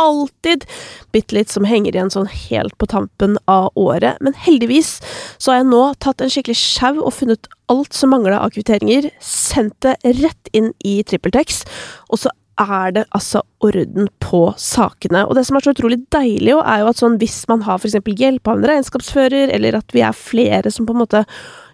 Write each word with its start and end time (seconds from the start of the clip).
alltid 0.00 0.64
bitte 1.12 1.36
litt 1.36 1.52
som 1.52 1.66
henger 1.68 1.96
igjen 1.96 2.12
sånn 2.12 2.30
helt 2.30 2.76
på 2.80 2.88
tampen 2.90 3.36
av 3.50 3.70
året. 3.74 4.20
Men 4.24 4.36
heldigvis 4.46 4.96
så 5.38 5.52
har 5.52 5.60
jeg 5.62 5.70
nå 5.72 5.82
tatt 6.04 6.22
en 6.22 6.32
skikkelig 6.32 6.58
sjau 6.60 6.94
og 7.00 7.14
funnet 7.16 7.50
alt 7.72 7.96
som 7.96 8.12
mangla 8.14 8.40
av 8.44 8.54
kvitteringer, 8.54 9.10
sendt 9.20 9.78
det 9.84 9.96
rett 10.20 10.52
inn 10.56 10.72
i 10.86 11.00
TrippelTex, 11.06 11.64
og 12.12 12.22
så 12.22 12.32
er 12.56 12.92
det 12.96 13.04
altså 13.16 13.42
orden 13.64 14.08
på 14.22 14.46
sakene. 14.60 15.26
Og 15.26 15.36
det 15.36 15.44
som 15.48 15.58
er 15.58 15.66
så 15.66 15.74
utrolig 15.74 15.98
deilig, 16.14 16.54
jo, 16.54 16.62
er 16.64 16.82
jo 16.82 16.90
at 16.92 17.02
sånn 17.02 17.18
hvis 17.20 17.42
man 17.50 17.64
har 17.66 17.82
eksempel 17.82 18.16
hjelp 18.16 18.48
av 18.48 18.60
en 18.60 18.68
regnskapsfører, 18.70 19.52
eller 19.52 19.76
at 19.80 19.92
vi 19.92 20.04
er 20.06 20.16
flere 20.16 20.72
som 20.72 20.88
på 20.88 20.96
en 20.96 21.02
måte 21.02 21.24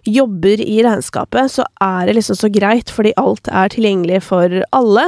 jobber 0.03 0.61
i 0.61 0.79
regnskapet, 0.83 1.51
så 1.51 1.65
er 1.81 2.07
det 2.07 2.17
liksom 2.17 2.37
så 2.39 2.49
greit, 2.53 2.91
fordi 2.93 3.13
alt 3.19 3.47
er 3.51 3.71
tilgjengelig 3.73 4.21
for 4.27 4.59
alle. 4.75 5.05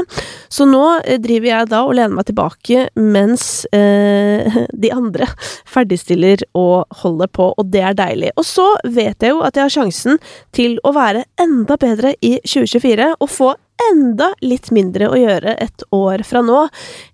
Så 0.52 0.68
nå 0.70 0.84
eh, 1.04 1.20
driver 1.22 1.52
jeg 1.52 1.72
da 1.74 1.82
og 1.86 1.96
lener 1.98 2.16
meg 2.16 2.30
tilbake 2.30 2.88
mens 3.00 3.66
eh, 3.76 4.62
de 4.86 4.94
andre 4.96 5.28
ferdigstiller 5.70 6.46
og 6.58 7.02
holder 7.04 7.32
på, 7.32 7.52
og 7.56 7.72
det 7.74 7.84
er 7.84 8.00
deilig. 8.00 8.34
Og 8.40 8.48
så 8.48 8.68
vet 8.86 9.22
jeg 9.22 9.36
jo 9.36 9.44
at 9.46 9.58
jeg 9.58 9.68
har 9.68 9.78
sjansen 9.80 10.20
til 10.56 10.80
å 10.84 10.96
være 10.96 11.26
enda 11.42 11.80
bedre 11.82 12.16
i 12.22 12.38
2024 12.46 13.14
og 13.20 13.32
få 13.32 13.54
enda 13.90 14.30
litt 14.44 14.70
mindre 14.72 15.10
å 15.12 15.18
gjøre 15.20 15.58
et 15.62 15.84
år 15.96 16.24
fra 16.28 16.40
nå, 16.46 16.62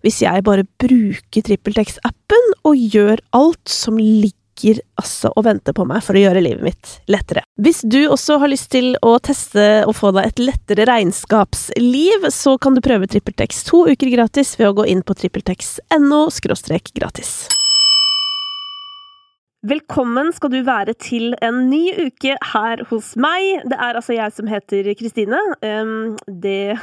hvis 0.05 0.21
jeg 0.21 0.45
bare 0.45 0.67
bruker 0.81 1.47
TrippelTex-appen 1.47 2.53
og 2.69 2.77
gjør 2.77 3.23
alt 3.37 3.71
som 3.71 3.97
ligger 3.97 4.40
altså 4.99 5.31
og 5.35 5.45
venter 5.47 5.75
på 5.77 5.85
meg 5.89 6.03
for 6.05 6.17
å 6.17 6.23
gjøre 6.23 6.43
livet 6.43 6.65
mitt 6.65 6.91
lettere. 7.11 7.45
Hvis 7.61 7.81
du 7.85 7.99
også 8.07 8.39
har 8.41 8.51
lyst 8.51 8.71
til 8.73 8.93
å 9.05 9.15
teste 9.23 9.83
og 9.87 9.95
få 9.97 10.13
deg 10.15 10.31
et 10.31 10.43
lettere 10.43 10.87
regnskapsliv, 10.89 12.27
så 12.33 12.57
kan 12.61 12.77
du 12.77 12.83
prøve 12.85 13.09
TrippelTex 13.09 13.65
to 13.69 13.85
uker 13.89 14.11
gratis 14.13 14.53
ved 14.59 14.71
å 14.71 14.77
gå 14.81 14.89
inn 14.91 15.05
på 15.05 15.17
trippeltex.no– 15.17 16.27
gratis. 17.01 17.33
Velkommen 19.61 20.31
skal 20.33 20.49
du 20.49 20.63
være 20.65 20.95
til 20.97 21.35
en 21.45 21.67
ny 21.69 21.83
uke 22.07 22.33
her 22.53 22.81
hos 22.89 23.11
meg. 23.13 23.61
Det 23.69 23.77
er 23.77 23.99
altså 23.99 24.15
jeg 24.17 24.33
som 24.33 24.49
heter 24.49 24.89
Kristine. 24.97 25.37
Det 26.25 26.79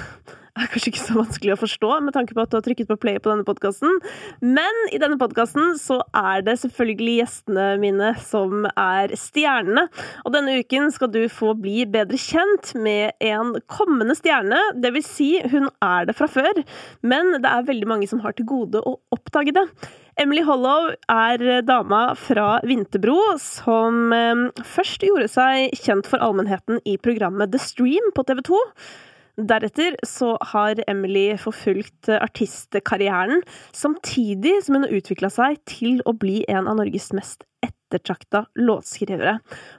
er 0.58 0.70
kanskje 0.72 0.92
ikke 0.92 1.02
så 1.02 1.16
vanskelig 1.16 1.54
å 1.54 1.60
forstå 1.60 1.90
med 2.06 2.14
tanke 2.16 2.34
på 2.36 2.42
at 2.42 2.52
du 2.52 2.58
har 2.58 2.64
trykket 2.66 2.88
på 2.90 2.98
play 3.00 3.18
på 3.22 3.30
denne 3.30 3.46
podkasten. 3.46 4.00
Men 4.44 4.82
i 4.94 5.00
denne 5.00 5.18
podkasten 5.20 5.76
så 5.80 6.00
er 6.16 6.44
det 6.46 6.58
selvfølgelig 6.62 7.16
gjestene 7.20 7.68
mine 7.82 8.12
som 8.22 8.66
er 8.72 9.14
stjernene. 9.18 9.86
Og 10.24 10.34
denne 10.34 10.58
uken 10.62 10.90
skal 10.94 11.12
du 11.14 11.22
få 11.32 11.54
bli 11.58 11.86
bedre 11.90 12.20
kjent 12.20 12.74
med 12.78 13.16
en 13.24 13.54
kommende 13.70 14.16
stjerne. 14.18 14.60
Det 14.78 14.92
vil 14.96 15.06
si, 15.06 15.30
hun 15.52 15.70
er 15.84 16.08
det 16.08 16.16
fra 16.18 16.28
før, 16.30 16.62
men 17.06 17.38
det 17.38 17.48
er 17.48 17.66
veldig 17.68 17.88
mange 17.90 18.10
som 18.10 18.22
har 18.24 18.36
til 18.36 18.48
gode 18.48 18.82
å 18.82 18.98
oppdage 19.14 19.54
det. 19.56 19.66
Emily 20.18 20.42
Hollow 20.42 20.88
er 21.12 21.42
dama 21.62 22.08
fra 22.18 22.56
Vinterbro 22.66 23.36
som 23.38 24.10
eh, 24.14 24.48
først 24.66 25.04
gjorde 25.06 25.28
seg 25.30 25.76
kjent 25.78 26.08
for 26.10 26.18
allmennheten 26.24 26.82
i 26.82 26.96
programmet 26.98 27.52
The 27.52 27.60
Stream 27.62 28.10
på 28.16 28.26
TV 28.26 28.42
2. 28.48 28.64
Deretter 29.38 29.94
så 30.02 30.32
har 30.50 30.80
Emily 30.90 31.36
forfulgt 31.38 32.10
artistkarrieren, 32.10 33.44
samtidig 33.70 34.56
som 34.66 34.78
hun 34.78 34.88
har 34.88 34.96
utvikla 34.98 35.30
seg 35.30 35.60
til 35.70 36.02
å 36.02 36.16
bli 36.18 36.40
en 36.50 36.66
av 36.66 36.80
Norges 36.80 37.12
mest 37.14 37.46
ettertrakta 37.88 38.44
låtskrivere. 38.60 39.38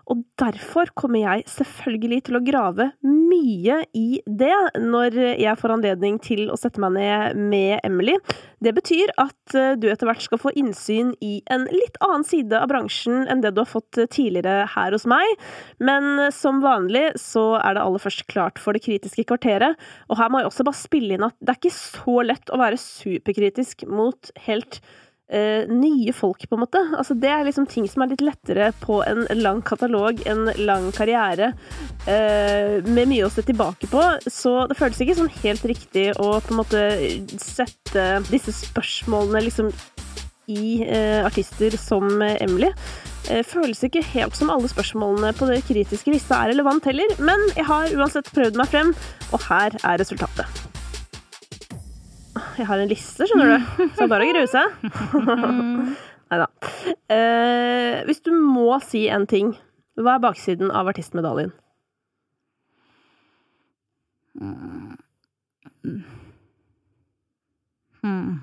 Og 0.10 0.24
derfor 0.42 0.90
kommer 0.98 1.22
jeg 1.22 1.46
selvfølgelig 1.50 2.22
til 2.28 2.40
å 2.40 2.44
grave 2.46 2.90
mye 3.06 3.84
i 3.98 4.22
det 4.26 4.56
når 4.82 5.18
jeg 5.40 5.58
får 5.60 5.76
anledning 5.76 6.20
til 6.24 6.50
å 6.50 6.58
sette 6.60 6.82
meg 6.82 6.98
ned 6.98 7.40
med 7.40 7.80
Emily. 7.86 8.18
Det 8.60 8.74
betyr 8.76 9.14
at 9.22 9.56
eh, 9.56 9.76
du 9.80 9.88
etter 9.92 10.10
hvert 10.10 10.26
skal 10.26 10.42
få 10.42 10.52
innsyn 10.60 11.14
i 11.24 11.40
en 11.54 11.68
litt 11.72 12.00
annen 12.04 12.26
side 12.28 12.58
av 12.58 12.68
bransjen 12.72 13.28
enn 13.30 13.44
det 13.44 13.54
du 13.56 13.62
har 13.62 13.70
fått 13.70 14.02
tidligere 14.12 14.66
her 14.74 14.96
hos 14.96 15.08
meg. 15.10 15.38
Men 15.80 16.32
som 16.36 16.64
vanlig 16.64 17.14
så 17.22 17.54
er 17.62 17.78
det 17.78 17.86
aller 17.86 18.04
først 18.04 18.26
klart 18.32 18.60
for 18.60 18.76
det 18.76 18.84
kritiske 18.84 19.28
kvarteret. 19.30 19.80
Og 20.10 20.20
her 20.20 20.32
må 20.32 20.42
jeg 20.42 20.52
også 20.52 20.66
bare 20.68 20.82
spille 20.82 21.16
inn 21.16 21.28
at 21.30 21.38
det 21.40 21.54
er 21.54 21.62
ikke 21.62 21.78
så 21.78 22.20
lett 22.26 22.52
å 22.52 22.60
være 22.60 22.82
superkritisk 22.82 23.86
mot 23.88 24.34
helt 24.48 24.82
Uh, 25.30 25.70
nye 25.70 26.10
folk, 26.10 26.42
på 26.50 26.58
en 26.58 26.64
måte. 26.64 26.80
Altså, 26.98 27.14
det 27.14 27.30
er 27.30 27.44
liksom 27.46 27.68
ting 27.70 27.86
som 27.86 28.02
er 28.02 28.16
litt 28.16 28.24
lettere 28.26 28.72
på 28.82 28.96
en 29.06 29.28
lang 29.38 29.60
katalog, 29.62 30.24
en 30.26 30.50
lang 30.58 30.88
karriere, 30.96 31.52
uh, 32.08 32.80
med 32.88 33.12
mye 33.12 33.28
å 33.28 33.30
se 33.30 33.44
tilbake 33.46 33.92
på. 33.92 34.02
Så 34.26 34.56
det 34.72 34.78
føles 34.80 35.04
ikke 35.06 35.20
sånn 35.20 35.30
helt 35.44 35.68
riktig 35.70 36.08
å 36.18 36.32
på 36.42 36.56
en 36.56 36.62
måte 36.64 36.82
sette 37.38 38.08
disse 38.32 38.56
spørsmålene 38.58 39.44
liksom 39.46 39.70
i 40.50 40.80
uh, 40.90 41.22
artister 41.28 41.78
som 41.78 42.10
Emily. 42.32 42.74
Føles 43.46 43.84
ikke 43.86 44.02
helt 44.16 44.34
som 44.34 44.50
alle 44.50 44.72
spørsmålene 44.72 45.36
på 45.38 45.46
det 45.52 45.60
kritiske 45.68 46.10
lista 46.10 46.40
er 46.40 46.56
relevant 46.56 46.90
heller, 46.90 47.14
men 47.22 47.46
jeg 47.52 47.68
har 47.70 47.94
uansett 48.00 48.34
prøvd 48.34 48.58
meg 48.58 48.74
frem, 48.74 48.96
og 49.30 49.46
her 49.52 49.78
er 49.84 50.02
resultatet. 50.02 50.69
Jeg 52.60 52.68
har 52.68 52.82
en 52.84 52.90
liste, 52.92 53.24
skjønner 53.24 53.54
du. 53.56 53.70
Så 53.98 54.08
bare 54.12 54.26
å 54.28 54.32
grue 54.34 54.48
seg. 54.52 54.74
Nei 56.30 56.40
da. 56.42 56.48
Eh, 57.16 58.02
hvis 58.10 58.20
du 58.26 58.34
må 58.36 58.74
si 58.84 59.06
en 59.08 59.24
ting, 59.32 59.54
hva 60.00 60.18
er 60.18 60.24
baksiden 60.26 60.74
av 60.76 60.92
artistmedaljen? 60.92 61.54
Hmm. 68.04 68.36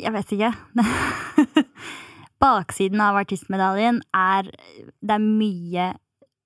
Jeg 0.00 0.12
vet 0.16 0.34
ikke. 0.36 0.50
Baksiden 2.44 3.00
av 3.00 3.16
artistmedaljen 3.20 4.02
er 4.16 4.50
Det 4.50 5.14
er 5.14 5.22
mye 5.22 5.92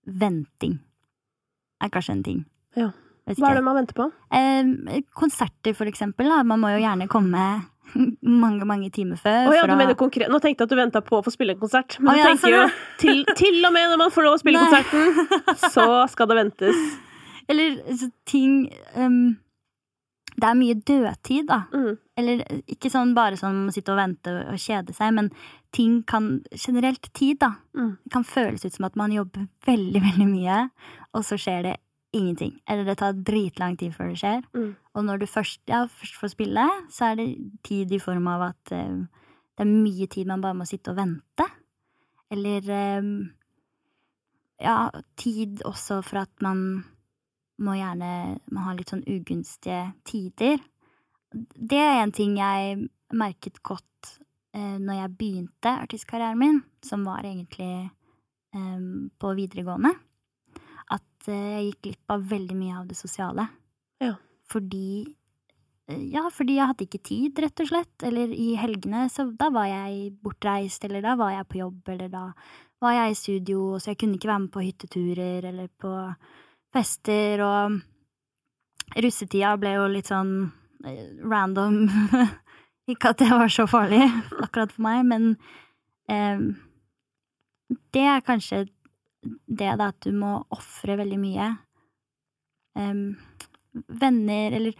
venting. 0.04 0.78
Er 1.82 1.94
kanskje 1.94 2.18
en 2.18 2.26
ting. 2.26 2.42
Ja. 2.78 2.90
Hva 3.36 3.50
er 3.50 3.58
det 3.58 3.64
man 3.66 3.76
venter 3.76 3.96
på? 3.98 4.06
Eh, 4.32 5.02
konserter, 5.16 5.74
for 5.76 5.90
eksempel. 5.90 6.30
Da. 6.30 6.40
Man 6.46 6.62
må 6.62 6.72
jo 6.72 6.80
gjerne 6.80 7.08
komme 7.10 7.48
mange 8.44 8.66
mange 8.68 8.90
timer 8.90 9.16
før. 9.20 9.48
Oh, 9.48 9.56
ja, 9.56 9.94
konkret. 9.98 10.30
Nå 10.30 10.40
tenkte 10.42 10.64
jeg 10.64 10.68
at 10.68 10.72
du 10.72 10.78
venta 10.78 11.02
på 11.04 11.18
å 11.18 11.24
få 11.24 11.32
spille 11.34 11.56
en 11.56 11.60
konsert. 11.60 11.98
Men 12.00 12.14
oh, 12.14 12.20
ja, 12.20 12.28
du 12.28 12.30
tenker 12.32 12.54
jo 12.54 12.62
til, 13.00 13.24
til, 13.38 13.60
og 13.64 13.74
med 13.74 13.92
når 13.92 14.00
man 14.04 14.14
får 14.14 14.28
lov 14.28 14.38
å 14.38 14.40
spille 14.42 14.62
Nei. 14.62 14.70
konserten, 14.70 15.68
så 15.74 15.90
skal 16.12 16.30
det 16.30 16.40
ventes. 16.42 16.80
Eller 17.48 17.78
så, 17.96 18.10
ting 18.28 18.66
um, 18.92 19.38
Det 20.34 20.44
er 20.44 20.58
mye 20.58 20.76
dødtid, 20.76 21.46
da. 21.48 21.62
Mm. 21.72 21.94
Eller 22.20 22.42
ikke 22.68 22.90
sånn 22.92 23.14
bare 23.16 23.38
sånn 23.40 23.62
å 23.70 23.72
sitte 23.72 23.94
og 23.94 24.00
vente 24.02 24.34
og 24.52 24.60
kjede 24.60 24.92
seg, 24.92 25.14
men 25.16 25.30
ting 25.74 26.02
kan 26.08 26.42
Generelt 26.52 27.08
tid, 27.16 27.40
da. 27.40 27.54
Mm. 27.72 27.94
Det 28.04 28.12
kan 28.14 28.26
føles 28.28 28.66
ut 28.66 28.76
som 28.76 28.88
at 28.90 28.98
man 29.00 29.14
jobber 29.16 29.48
veldig, 29.66 30.04
veldig 30.04 30.28
mye, 30.28 30.64
og 31.16 31.24
så 31.26 31.40
skjer 31.40 31.70
det 31.70 31.76
ingenting. 32.12 32.60
Eller 32.68 32.84
det 32.84 32.98
tar 32.98 33.12
dritlang 33.12 33.76
tid 33.78 33.94
før 33.96 34.12
det 34.12 34.20
skjer. 34.20 34.44
Mm. 34.56 34.70
Og 34.94 35.04
når 35.04 35.22
du 35.22 35.26
først, 35.26 35.60
ja, 35.68 35.84
først, 35.86 36.16
får 36.20 36.32
spille, 36.34 36.66
så 36.90 37.10
er 37.10 37.18
det 37.20 37.28
tid 37.64 37.92
i 37.92 38.00
form 38.02 38.28
av 38.32 38.48
at 38.50 38.72
uh, 38.72 39.04
det 39.58 39.64
er 39.64 39.72
mye 39.72 40.06
tid 40.10 40.28
man 40.30 40.44
bare 40.44 40.56
må 40.56 40.68
sitte 40.68 40.94
og 40.94 41.00
vente. 41.00 41.48
Eller 42.32 42.70
um, 43.00 43.28
ja, 44.60 44.88
tid 45.16 45.62
også 45.68 46.00
for 46.06 46.24
at 46.24 46.44
man 46.44 46.84
må 47.58 47.74
gjerne 47.74 48.38
Man 48.54 48.64
har 48.68 48.76
litt 48.78 48.92
sånn 48.92 49.02
ugunstige 49.02 49.88
tider. 50.06 50.60
Det 51.34 51.80
er 51.82 52.04
en 52.04 52.14
ting 52.14 52.36
jeg 52.38 52.84
merket 53.12 53.58
godt 53.66 54.18
uh, 54.56 54.76
når 54.78 55.02
jeg 55.02 55.16
begynte 55.18 55.78
artistkarrieren 55.84 56.38
min, 56.38 56.60
som 56.84 57.04
var 57.08 57.26
egentlig 57.26 57.88
um, 58.54 59.10
på 59.18 59.34
videregående 59.36 59.96
at 60.94 61.30
eh, 61.30 61.54
jeg 61.58 61.68
gikk 61.68 61.80
glipp 61.86 62.14
av 62.14 62.26
veldig 62.32 62.58
mye 62.58 62.76
av 62.80 62.88
det 62.90 62.98
sosiale. 62.98 63.48
Ja. 64.02 64.14
Fordi 64.48 64.90
eh, 65.88 66.04
Ja, 66.14 66.26
fordi 66.32 66.58
jeg 66.58 66.70
hadde 66.70 66.86
ikke 66.86 67.02
tid, 67.10 67.42
rett 67.44 67.64
og 67.64 67.70
slett. 67.70 68.06
Eller 68.06 68.32
i 68.32 68.54
helgene, 68.60 69.06
så 69.12 69.28
da 69.30 69.50
var 69.54 69.68
jeg 69.70 70.16
bortreist, 70.22 70.84
eller 70.88 71.04
da 71.04 71.16
var 71.20 71.34
jeg 71.36 71.50
på 71.52 71.62
jobb, 71.62 71.94
eller 71.94 72.12
da 72.12 72.24
var 72.82 72.94
jeg 72.94 73.10
i 73.10 73.18
studio, 73.18 73.62
så 73.78 73.92
jeg 73.92 73.98
kunne 74.00 74.18
ikke 74.18 74.30
være 74.30 74.44
med 74.44 74.52
på 74.54 74.62
hytteturer 74.62 75.48
eller 75.50 75.70
på 75.82 75.92
fester, 76.74 77.42
og 77.42 79.00
russetida 79.02 79.56
ble 79.60 79.74
jo 79.74 79.88
litt 79.90 80.10
sånn 80.10 80.32
eh, 80.86 81.08
random. 81.26 81.86
ikke 82.92 83.12
at 83.12 83.20
det 83.24 83.30
var 83.32 83.52
så 83.52 83.66
farlig 83.68 84.04
akkurat 84.44 84.72
for 84.74 84.86
meg, 84.86 85.04
men 85.10 85.30
eh, 86.12 86.46
det 87.94 88.04
er 88.14 88.24
kanskje 88.24 88.66
det 89.22 89.72
da 89.80 89.90
at 89.90 90.00
du 90.04 90.12
må 90.14 90.36
ofre 90.54 90.98
veldig 91.00 91.18
mye. 91.20 91.48
Um, 92.78 93.16
venner, 94.00 94.54
eller 94.54 94.76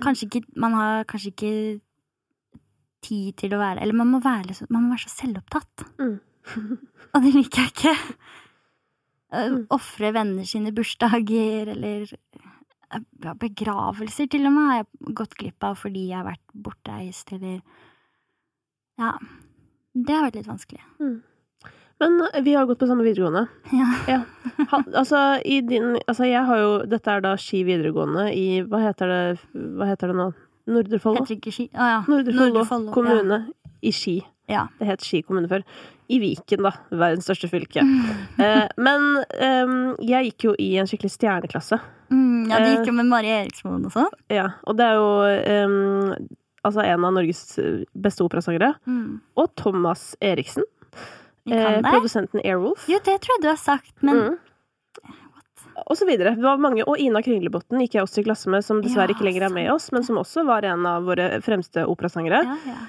kanskje 0.00 0.26
ikke 0.26 0.40
Man 0.60 0.74
har 0.76 1.06
kanskje 1.08 1.30
ikke 1.32 1.52
tid 3.04 3.36
til 3.40 3.54
å 3.54 3.60
være 3.60 3.80
Eller 3.80 3.96
man 3.96 4.10
må 4.12 4.20
være, 4.20 4.56
man 4.68 4.84
må 4.84 4.92
være 4.92 5.06
så 5.06 5.14
selvopptatt. 5.22 5.86
Mm. 6.00 6.18
Og 7.14 7.24
det 7.24 7.32
liker 7.34 7.64
jeg 7.64 7.72
ikke. 7.74 7.94
Mm. 9.32 9.58
Ofre 9.76 10.12
venner 10.16 10.48
sine 10.48 10.72
bursdager, 10.76 11.68
eller 11.74 12.08
begravelser 13.36 14.28
til 14.32 14.48
og 14.48 14.54
med 14.54 14.70
har 14.70 14.78
jeg 14.78 15.14
gått 15.18 15.36
glipp 15.36 15.66
av 15.68 15.76
fordi 15.76 16.06
jeg 16.08 16.16
har 16.16 16.28
vært 16.30 16.54
bortreist, 16.54 17.32
eller 17.36 17.60
Ja. 18.98 19.12
Det 19.98 20.14
har 20.14 20.24
vært 20.28 20.36
litt 20.38 20.48
vanskelig. 20.48 20.80
Mm. 21.02 21.16
Men 21.98 22.20
eh, 22.32 22.42
vi 22.42 22.54
har 22.54 22.66
gått 22.66 22.78
på 22.78 22.86
samme 22.86 23.04
videregående. 23.06 23.46
Ja. 23.72 23.88
ja. 24.08 24.20
Han, 24.70 24.84
altså, 24.94 25.40
i 25.44 25.60
din 25.60 25.96
Altså, 26.06 26.24
jeg 26.28 26.44
har 26.44 26.58
jo 26.58 26.70
Dette 26.90 27.12
er 27.12 27.22
da 27.24 27.34
Ski 27.40 27.62
videregående 27.66 28.28
i 28.34 28.62
Hva 28.66 28.80
heter 28.82 29.10
det, 29.12 29.20
hva 29.78 29.88
heter 29.90 30.12
det 30.12 30.18
nå? 30.18 30.32
Nordre 30.68 30.98
Follo? 31.00 31.24
Ah, 31.24 31.88
ja. 31.94 32.00
Nordre 32.08 32.64
Follo 32.68 32.92
kommune 32.92 33.38
ja. 33.46 33.70
i 33.88 33.92
Ski. 33.94 34.18
Ja. 34.48 34.66
Det 34.78 34.88
het 34.90 35.04
Ski 35.04 35.22
kommune 35.24 35.48
før. 35.48 35.64
I 36.08 36.18
Viken, 36.20 36.64
da. 36.64 36.74
Verdens 36.90 37.24
største 37.28 37.48
fylke. 37.48 37.84
eh, 38.44 38.66
men 38.76 39.06
eh, 39.32 39.72
jeg 40.08 40.30
gikk 40.30 40.48
jo 40.50 40.54
i 40.60 40.74
en 40.80 40.88
skikkelig 40.88 41.14
stjerneklasse. 41.14 41.80
Mm, 42.12 42.50
ja, 42.52 42.60
du 42.60 42.68
gikk 42.74 42.90
jo 42.92 42.96
med 43.00 43.08
Mari 43.08 43.32
Eriksmoen 43.32 43.88
også. 43.88 44.04
sånn? 44.04 44.20
Ja, 44.32 44.50
og 44.68 44.76
det 44.76 44.88
er 44.88 45.00
jo 45.00 45.08
eh, 45.28 46.28
altså 46.68 46.84
en 46.84 47.08
av 47.08 47.16
Norges 47.16 47.44
beste 47.96 48.28
operasangere. 48.28 48.74
Mm. 48.88 49.20
Og 49.40 49.52
Thomas 49.60 50.10
Eriksen. 50.20 50.68
Eh, 51.54 51.80
produsenten 51.86 52.42
Airwolf. 52.44 52.84
Jo, 52.90 53.00
det 53.04 53.16
tror 53.24 53.36
jeg 53.36 53.44
du 53.44 53.50
har 53.52 53.60
sagt, 53.60 53.94
men 54.02 54.22
mm. 54.24 54.36
Og 55.86 55.94
så 55.94 56.08
videre. 56.08 56.32
Det 56.34 56.42
var 56.42 56.58
mange, 56.58 56.82
og 56.90 56.98
Ina 56.98 57.20
Kringlebotn 57.22 57.78
gikk 57.84 57.92
jeg 57.94 58.02
også 58.02 58.18
i 58.20 58.24
klasse 58.26 58.50
med, 58.50 58.64
som 58.66 58.80
dessverre 58.82 59.14
ikke 59.14 59.22
lenger 59.22 59.44
er 59.46 59.52
med 59.54 59.68
oss, 59.70 59.92
men 59.94 60.02
som 60.02 60.18
også 60.18 60.42
var 60.48 60.66
en 60.66 60.82
av 60.90 61.06
våre 61.06 61.28
fremste 61.44 61.84
operasangere. 61.86 62.40
Ja, 62.44 62.56
ja. 62.66 62.80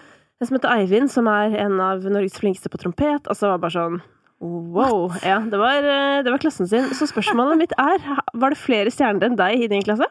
En 0.42 0.50
som 0.50 0.58
heter 0.58 0.74
Eivind, 0.74 1.12
som 1.14 1.30
er 1.30 1.54
en 1.62 1.78
av 1.86 2.02
Norges 2.10 2.40
flinkeste 2.42 2.72
på 2.74 2.80
trompet. 2.82 3.30
Altså, 3.30 3.46
det 3.46 3.52
var 3.54 3.62
bare 3.68 3.76
sånn 3.78 4.00
Wow. 4.40 5.12
Ja, 5.20 5.38
det 5.44 5.58
var, 5.60 5.84
eh, 5.84 6.24
det 6.24 6.32
var, 6.32 6.40
klassen 6.40 6.68
sin. 6.68 6.86
Så 6.96 7.10
spørsmålet 7.12 7.60
mitt 7.60 7.74
er, 7.78 8.00
var 8.34 8.54
det 8.54 8.58
flere 8.58 8.92
stjerner 8.92 9.28
enn 9.28 9.36
deg 9.36 9.66
i 9.66 9.68
din 9.68 9.84
klasse? 9.84 10.08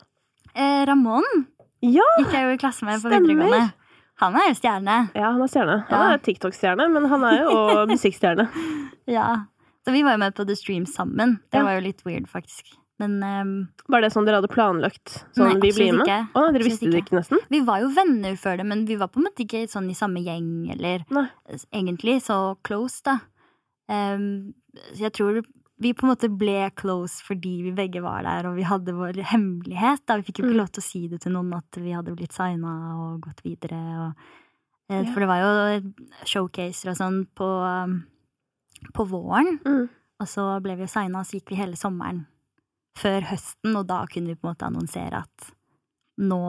Eh, 0.53 0.85
Ramón 0.87 1.25
ja, 1.81 2.05
gikk 2.19 2.35
jeg 2.35 2.45
jo 2.45 2.55
i 2.57 2.61
klasse 2.61 2.85
med 2.85 3.01
på 3.01 3.09
videregående. 3.13 3.71
Han 4.19 4.35
er 4.39 4.49
jo 4.51 4.57
stjerne. 4.59 4.97
Ja, 5.15 5.31
han 5.31 5.45
er 5.45 5.51
stjerne. 5.51 5.77
Han 5.91 6.03
ja. 6.03 6.17
er 6.17 6.25
TikTok-stjerne, 6.27 6.89
men 6.91 7.07
han 7.11 7.25
er 7.29 7.45
jo 7.45 7.55
musikkstjerne. 7.93 8.49
ja. 9.11 9.31
Så 9.87 9.93
vi 9.95 10.03
var 10.05 10.19
jo 10.19 10.21
med 10.21 10.35
på 10.37 10.45
The 10.45 10.53
Stream 10.59 10.85
sammen. 10.85 11.39
Det 11.49 11.63
ja. 11.63 11.65
var 11.65 11.79
jo 11.79 11.85
litt 11.87 12.03
weird, 12.05 12.27
faktisk. 12.29 12.75
Men 12.99 13.23
um, 13.23 13.53
Var 13.89 14.03
det 14.03 14.11
sånn 14.13 14.27
dere 14.27 14.41
hadde 14.41 14.51
planlagt? 14.53 15.21
Sånn 15.37 15.53
nei, 15.53 15.61
vi 15.63 15.71
blir 15.73 15.95
med? 15.97 16.03
Ikke. 16.05 16.19
Å, 16.35 16.43
dere 16.53 16.67
visste 16.67 16.91
det 16.91 17.05
ikke 17.05 17.17
nesten? 17.17 17.41
Vi 17.49 17.63
var 17.65 17.81
jo 17.85 17.93
venner 17.95 18.35
før 18.37 18.59
det, 18.61 18.67
men 18.69 18.83
vi 18.89 18.99
var 19.01 19.09
på 19.15 19.23
en 19.23 19.29
måte 19.29 19.47
ikke 19.47 19.63
sånn 19.71 19.87
i 19.89 19.97
samme 19.97 20.21
gjeng, 20.27 20.51
eller 20.75 21.07
nei. 21.15 21.25
egentlig 21.71 22.19
så 22.27 22.59
close, 22.67 23.01
da. 23.07 23.21
Um, 23.89 24.51
jeg 24.99 25.15
tror 25.17 25.41
vi 25.79 25.93
på 25.95 26.07
en 26.07 26.13
måte 26.13 26.31
ble 26.31 26.71
close 26.79 27.23
fordi 27.25 27.59
vi 27.69 27.73
begge 27.77 28.03
var 28.03 28.25
der, 28.27 28.49
og 28.51 28.59
vi 28.59 28.67
hadde 28.67 28.97
vår 28.97 29.21
hemmelighet. 29.31 30.03
Da. 30.07 30.19
Vi 30.19 30.27
fikk 30.27 30.41
jo 30.41 30.49
ikke 30.49 30.57
mm. 30.57 30.61
lov 30.63 30.73
til 30.75 30.83
å 30.83 30.89
si 30.89 31.03
det 31.11 31.21
til 31.23 31.35
noen 31.37 31.55
at 31.59 31.79
vi 31.79 31.95
hadde 31.95 32.15
blitt 32.19 32.35
signa 32.35 32.73
og 32.97 33.21
gått 33.29 33.45
videre. 33.47 33.79
Og, 34.05 34.25
eh, 34.91 34.99
ja. 34.99 35.05
For 35.13 35.23
det 35.23 35.29
var 35.31 35.45
jo 35.45 36.25
showcaser 36.27 36.93
og 36.93 36.99
sånn 36.99 37.21
på, 37.39 37.47
um, 37.63 38.01
på 38.95 39.07
våren. 39.13 39.61
Mm. 39.63 39.87
Og 40.19 40.27
så 40.31 40.49
ble 40.65 40.75
vi 40.81 40.91
signa, 40.91 41.23
og 41.23 41.29
så 41.29 41.39
gikk 41.39 41.55
vi 41.55 41.61
hele 41.61 41.79
sommeren 41.79 42.25
før 42.99 43.29
høsten, 43.29 43.77
og 43.79 43.87
da 43.87 44.03
kunne 44.11 44.33
vi 44.33 44.39
på 44.39 44.49
en 44.49 44.51
måte 44.51 44.67
annonsere 44.67 45.21
at 45.23 45.51
nå, 46.19 46.41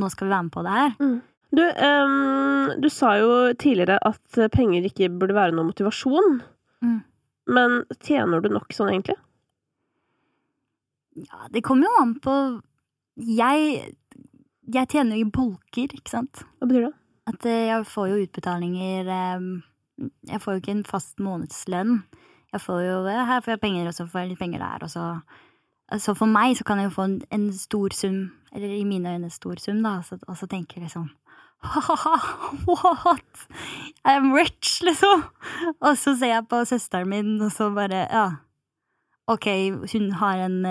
nå 0.00 0.08
skal 0.08 0.30
vi 0.30 0.32
være 0.32 0.46
med 0.46 0.54
på 0.54 0.62
det 0.64 0.76
her. 0.78 0.94
Mm. 1.02 1.18
Du, 1.56 1.62
um, 1.62 2.72
du 2.80 2.88
sa 2.90 3.12
jo 3.20 3.34
tidligere 3.52 4.00
at 4.00 4.40
penger 4.54 4.88
ikke 4.88 5.10
burde 5.12 5.36
være 5.36 5.52
noen 5.52 5.68
motivasjon. 5.68 6.40
Mm. 6.84 6.96
Men 7.46 7.84
tjener 8.02 8.42
du 8.42 8.50
nok 8.50 8.74
sånn, 8.74 8.90
egentlig? 8.94 9.16
Ja, 11.16 11.46
det 11.52 11.62
kommer 11.64 11.88
jo 11.88 12.02
an 12.02 12.14
på 12.20 12.34
Jeg 13.16 13.94
Jeg 14.66 14.88
tjener 14.92 15.16
jo 15.16 15.24
i 15.24 15.32
bolker, 15.32 15.94
ikke 15.94 16.12
sant? 16.12 16.42
Hva 16.58 16.68
betyr 16.68 16.88
det? 16.88 16.94
At 17.26 17.46
eh, 17.48 17.64
jeg 17.70 17.86
får 17.90 18.10
jo 18.10 18.20
utbetalinger 18.26 19.10
eh, 19.14 19.46
Jeg 20.32 20.42
får 20.42 20.56
jo 20.56 20.62
ikke 20.62 20.74
en 20.76 20.86
fast 20.86 21.22
månedslønn. 21.22 22.00
Jeg 22.52 22.62
får 22.62 22.82
jo 22.84 22.96
Her 23.06 23.40
får 23.40 23.56
jeg 23.56 23.62
penger, 23.62 23.88
og 23.88 23.96
så 23.96 24.08
får 24.10 24.22
jeg 24.24 24.32
litt 24.34 24.42
penger 24.42 24.64
der, 24.64 24.86
og 24.86 24.90
så 24.92 25.06
Så 26.02 26.16
for 26.18 26.26
meg 26.26 26.56
så 26.58 26.66
kan 26.66 26.82
jeg 26.82 26.90
jo 26.90 26.96
få 26.98 27.06
en, 27.06 27.20
en 27.30 27.52
stor 27.54 27.94
sum, 27.94 28.32
eller 28.52 28.72
i 28.74 28.84
mine 28.84 29.12
øyne 29.14 29.30
stor 29.30 29.60
sum, 29.62 29.84
da, 29.84 30.00
og 30.02 30.36
så 30.36 30.48
tenker 30.50 30.80
jeg 30.80 30.88
liksom 30.88 31.06
What? 32.66 33.48
I'm 34.04 34.32
rich, 34.34 34.82
liksom. 34.82 35.24
Og 35.80 35.98
så 35.98 36.14
ser 36.16 36.34
jeg 36.34 36.48
på 36.48 36.64
søsteren 36.68 37.10
min, 37.10 37.36
og 37.42 37.52
så 37.52 37.70
bare 37.74 38.06
Ja. 38.10 38.26
Ok, 39.26 39.46
hun 39.92 40.12
har 40.20 40.38
en, 40.38 40.66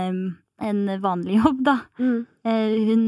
en 0.62 1.02
vanlig 1.02 1.42
jobb, 1.44 1.58
da. 1.66 1.80
Mm. 2.00 2.26
Eh, 2.48 2.76
hun 2.88 3.02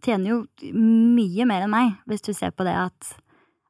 tjener 0.00 0.30
jo 0.30 0.38
mye 0.72 1.44
mer 1.44 1.66
enn 1.66 1.74
meg, 1.74 1.98
hvis 2.08 2.24
du 2.24 2.32
ser 2.32 2.54
på 2.56 2.64
det 2.64 2.72
at 2.86 3.12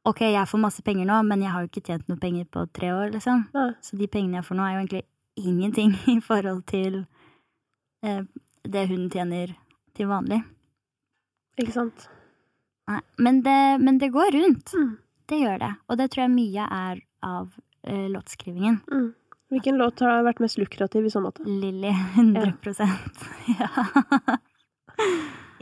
Ok, 0.05 0.21
jeg 0.21 0.49
får 0.49 0.61
masse 0.61 0.83
penger 0.85 1.07
nå, 1.09 1.23
men 1.25 1.41
jeg 1.41 1.49
har 1.51 1.63
jo 1.65 1.71
ikke 1.71 1.87
tjent 1.87 2.11
noe 2.13 2.21
penger 2.21 2.45
på 2.53 2.67
tre 2.77 2.91
år, 2.93 3.07
liksom. 3.15 3.47
Ja. 3.57 3.71
Så 3.81 3.97
de 3.97 4.07
pengene 4.07 4.37
jeg 4.37 4.45
får 4.45 4.59
nå, 4.59 4.67
er 4.67 4.75
jo 4.75 4.83
egentlig 4.83 5.05
ingenting 5.41 5.95
i 6.17 6.21
forhold 6.21 6.63
til 6.69 7.07
eh, 8.05 8.21
det 8.69 8.89
hun 8.91 9.09
tjener 9.11 9.55
til 9.97 10.11
vanlig. 10.13 10.43
Ikke 11.57 11.73
sant. 11.73 12.09
Nei, 12.91 13.01
men 13.17 13.43
det, 13.43 13.79
men 13.81 13.99
det 13.99 14.13
går 14.15 14.31
rundt. 14.37 14.73
Mm. 14.77 14.97
Det 15.29 15.41
gjør 15.41 15.61
det. 15.63 15.75
Og 15.89 16.01
det 16.01 16.09
tror 16.13 16.27
jeg 16.27 16.35
mye 16.35 16.65
er 16.69 16.99
av 17.25 17.47
uh, 17.89 18.09
låtskrivingen. 18.13 18.81
Mm. 18.93 19.13
Hvilken 19.55 19.79
låt 19.81 20.03
har 20.05 20.25
vært 20.27 20.43
mest 20.43 20.59
lukrativ 20.61 21.07
i 21.07 21.13
så 21.13 21.23
måte? 21.25 21.45
Lilly. 21.47 21.93
100% 22.17 23.25
ja. 23.61 23.71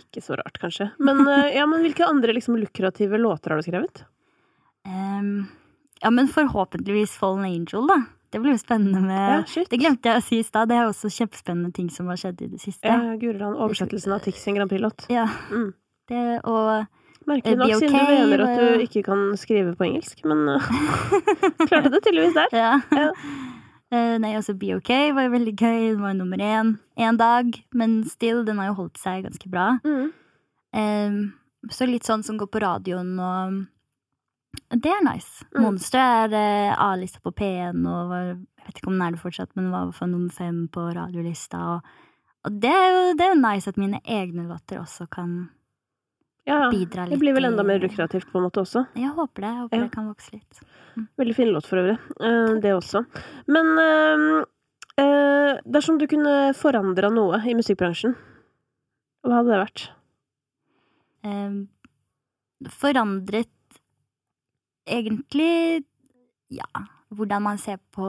Ikke 0.00 0.22
så 0.24 0.38
rart, 0.38 0.58
kanskje. 0.58 0.90
Men, 0.98 1.22
uh, 1.28 1.46
ja, 1.58 1.66
men 1.70 1.84
hvilke 1.86 2.06
andre 2.08 2.34
liksom, 2.34 2.58
lukrative 2.58 3.20
låter 3.20 3.54
har 3.54 3.62
du 3.62 3.68
skrevet? 3.68 4.02
Um, 4.88 5.46
ja, 6.02 6.10
men 6.10 6.26
forhåpentligvis 6.28 7.14
Fallen 7.20 7.44
Angel, 7.46 7.86
da. 7.86 8.02
Det 8.32 8.40
blir 8.40 8.54
jo 8.56 8.58
spennende 8.62 9.00
med 9.04 9.44
ja, 9.44 9.62
Det 9.68 9.76
glemte 9.76 10.08
jeg 10.08 10.18
å 10.18 10.24
si 10.24 10.38
i 10.40 10.44
stad. 10.46 10.70
Det 10.70 10.78
er 10.80 10.86
også 10.88 11.10
kjempespennende 11.12 11.68
ting 11.76 11.90
som 11.92 12.08
har 12.08 12.16
skjedd 12.16 12.40
i 12.40 12.48
det 12.54 12.62
siste. 12.62 12.88
Ja, 12.88 13.12
Guriland. 13.20 13.58
Oversettelsen 13.60 14.14
av 14.16 14.22
Tix 14.24 14.40
sin 14.40 14.56
Grand 14.56 14.72
Prix-låt. 14.72 15.04
Ja. 15.12 15.26
Mm. 15.52 15.68
Det, 16.08 16.22
og 16.48 16.86
Merkelig 17.28 17.58
nok, 17.58 17.72
siden 17.78 17.92
du 17.94 18.12
mener 18.12 18.44
at 18.44 18.60
du 18.60 18.84
ikke 18.84 19.02
kan 19.06 19.24
skrive 19.38 19.74
på 19.78 19.86
engelsk, 19.86 20.22
men 20.28 20.46
uh, 20.50 20.70
klarte 21.68 21.92
det 21.92 22.02
tydeligvis 22.02 22.34
der. 22.38 22.56
Ja. 22.56 22.72
ja. 22.96 23.10
Uh, 23.92 24.16
nei, 24.22 24.32
altså 24.38 24.54
Be 24.58 24.72
OK 24.76 24.90
var 25.14 25.28
jo 25.28 25.34
veldig 25.34 25.54
gøy. 25.54 25.92
Den 25.92 26.02
var 26.02 26.16
nummer 26.18 26.42
én 26.42 26.74
én 26.98 27.20
dag, 27.20 27.52
men 27.74 28.02
still, 28.08 28.42
den 28.46 28.58
har 28.58 28.72
jo 28.72 28.80
holdt 28.82 28.98
seg 29.00 29.26
ganske 29.26 29.52
bra. 29.52 29.76
Mm. 29.86 30.10
Uh, 30.72 31.70
så 31.70 31.86
litt 31.86 32.08
sånn 32.08 32.24
som 32.26 32.40
går 32.40 32.50
på 32.50 32.62
radioen 32.64 33.14
og 33.22 33.62
Det 34.72 34.90
er 34.90 35.04
nice. 35.04 35.46
Mm. 35.54 35.62
Monster 35.64 36.02
er 36.02 36.34
uh, 36.34 36.84
A-lista 36.90 37.22
på 37.24 37.32
P1 37.32 37.86
og 37.88 38.10
var, 38.10 38.32
jeg 38.34 38.66
vet 38.66 38.80
ikke 38.80 38.90
om 38.90 38.98
den 38.98 39.06
er 39.06 39.14
det 39.14 39.22
fortsatt, 39.22 39.52
men 39.56 39.72
var 39.72 39.92
for 39.96 40.10
nummer 40.10 40.32
fem 40.34 40.66
på 40.72 40.90
radiolista. 40.92 41.60
Og, 41.76 41.94
og 42.44 42.58
det, 42.60 42.72
er 42.72 42.88
jo, 42.90 43.02
det 43.16 43.24
er 43.24 43.32
jo 43.32 43.40
nice 43.40 43.70
at 43.70 43.80
mine 43.80 44.02
egne 44.04 44.44
låter 44.50 44.82
også 44.82 45.06
kan 45.12 45.52
ja, 46.44 46.70
bidra 46.70 47.04
litt. 47.04 47.14
Det 47.14 47.20
blir 47.22 47.34
vel 47.36 47.44
enda 47.44 47.62
mer 47.66 47.78
lukrativt 47.82 48.26
på 48.32 48.40
en 48.40 48.48
måte 48.48 48.62
også. 48.64 48.84
Jeg 48.98 49.12
håper 49.14 49.44
det. 49.44 49.50
Jeg 49.50 49.60
håper 49.60 49.78
ja. 49.78 49.84
det 49.84 49.94
kan 49.94 50.08
vokse 50.10 50.34
litt. 50.34 50.62
Mm. 50.96 51.06
Veldig 51.22 51.36
fin 51.36 51.52
låt 51.54 51.68
for 51.70 51.82
øvrig. 51.82 51.96
Uh, 52.18 52.58
det 52.62 52.74
også. 52.74 53.04
Men 53.46 53.70
uh, 53.78 54.42
uh, 54.98 55.62
dersom 55.76 56.00
du 56.00 56.08
kunne 56.10 56.34
forandra 56.58 57.12
noe 57.14 57.38
i 57.46 57.54
musikkbransjen, 57.58 58.16
hva 59.22 59.40
hadde 59.40 59.54
det 59.54 59.64
vært? 59.66 59.88
forandret 62.72 63.76
egentlig 64.90 65.84
ja, 66.50 66.66
hvordan 67.14 67.44
man 67.44 67.60
ser 67.62 67.78
på 67.94 68.08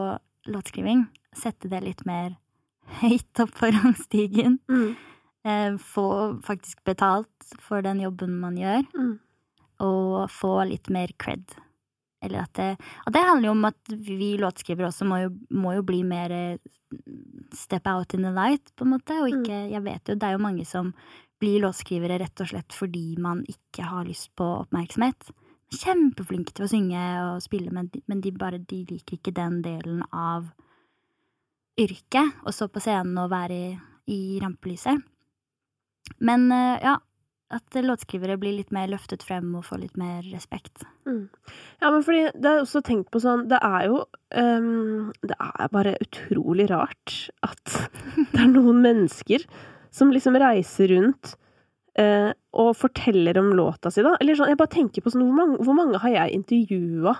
låtskriving. 0.49 1.03
Sette 1.37 1.69
det 1.69 1.83
litt 1.85 2.01
mer 2.09 2.33
høyt 3.03 3.43
opp 3.45 3.53
på 3.59 3.69
rangstigen. 3.69 4.57
Mm 4.65 4.95
få 5.83 6.07
faktisk 6.45 6.83
betalt 6.87 7.55
for 7.59 7.83
den 7.83 7.99
jobben 7.99 8.37
man 8.39 8.55
gjør, 8.57 8.85
mm. 8.95 9.13
og 9.83 10.31
få 10.31 10.55
litt 10.69 10.87
mer 10.93 11.11
cred. 11.19 11.55
Eller 12.23 12.45
at 12.45 12.53
det, 12.55 12.69
og 13.03 13.11
det 13.15 13.25
handler 13.25 13.49
jo 13.49 13.57
om 13.57 13.67
at 13.67 13.93
vi 14.07 14.29
låtskrivere 14.39 14.87
også 14.87 15.07
må 15.09 15.19
jo, 15.25 15.33
må 15.51 15.75
jo, 15.75 15.83
bli 15.83 15.99
mer 16.07 16.31
eh, 16.31 16.71
step 17.57 17.87
out 17.91 18.15
in 18.15 18.23
the 18.23 18.31
light, 18.31 18.71
på 18.77 18.87
en 18.87 18.93
måte, 18.95 19.17
og 19.19 19.27
mm. 19.27 19.41
ikke 19.41 19.59
Jeg 19.73 19.83
vet 19.83 20.09
jo, 20.09 20.15
det 20.15 20.29
er 20.29 20.37
jo 20.37 20.45
mange 20.45 20.65
som 20.69 20.93
blir 21.43 21.63
låtskrivere 21.65 22.21
rett 22.21 22.43
og 22.43 22.53
slett 22.53 22.75
fordi 22.75 23.17
man 23.19 23.43
ikke 23.51 23.87
har 23.89 24.07
lyst 24.07 24.31
på 24.39 24.47
oppmerksomhet. 24.63 25.33
Kjempeflinke 25.73 26.53
til 26.55 26.67
å 26.67 26.71
synge 26.71 27.05
og 27.25 27.43
spille, 27.43 27.73
men 27.73 27.89
de, 27.91 28.03
men 28.07 28.21
de 28.23 28.31
bare 28.37 28.61
de 28.61 28.83
liker 28.87 29.17
ikke 29.17 29.35
den 29.35 29.59
delen 29.65 30.03
av 30.13 30.47
yrket. 31.79 32.37
Å 32.45 32.53
stå 32.53 32.69
på 32.71 32.83
scenen 32.83 33.17
og 33.19 33.33
være 33.33 33.57
i, 33.57 33.73
i 34.13 34.21
rampelyset. 34.39 35.01
Men 36.19 36.49
uh, 36.51 36.77
ja, 36.83 36.97
at 37.53 37.77
låtskrivere 37.77 38.37
blir 38.41 38.55
litt 38.57 38.71
mer 38.73 38.89
løftet 38.91 39.23
frem 39.25 39.51
og 39.57 39.65
får 39.67 39.83
litt 39.83 39.99
mer 39.99 40.23
respekt. 40.31 40.85
Mm. 41.07 41.27
Ja, 41.81 41.91
men 41.91 42.01
fordi 42.05 42.25
det 42.33 42.49
er 42.49 42.63
også 42.63 42.81
tenkt 42.85 43.11
på 43.13 43.21
sånn 43.21 43.45
Det 43.51 43.59
er 43.59 43.89
jo 43.89 43.97
um, 44.39 45.11
Det 45.19 45.35
er 45.35 45.71
bare 45.73 45.97
utrolig 46.01 46.69
rart 46.71 47.17
at 47.45 47.75
det 48.31 48.39
er 48.39 48.51
noen 48.53 48.81
mennesker 48.85 49.45
som 49.93 50.13
liksom 50.13 50.39
reiser 50.41 50.89
rundt 50.95 51.35
uh, 51.99 52.31
og 52.57 52.71
forteller 52.79 53.37
om 53.37 53.51
låta 53.57 53.91
si, 53.93 54.01
da. 54.05 54.15
Eller 54.21 54.37
sånn, 54.39 54.49
jeg 54.53 54.61
bare 54.61 54.73
tenker 54.73 55.05
på 55.05 55.13
sånn 55.13 55.27
Hvor 55.27 55.37
mange, 55.37 55.59
hvor 55.61 55.77
mange 55.77 56.01
har 56.01 56.15
jeg 56.15 56.39
intervjua 56.39 57.17